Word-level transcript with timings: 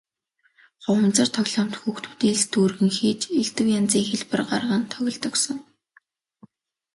Хуванцар 0.83 1.29
тоглоомд 1.35 1.73
хүүхдүүд 1.77 2.19
элс 2.31 2.43
дүүргэн 2.51 2.91
хийж 2.97 3.21
элдэв 3.41 3.67
янзын 3.79 4.03
хэлбэр 4.09 4.41
гарган 4.51 4.83
тоглодог 4.93 5.33
сон. 5.43 5.59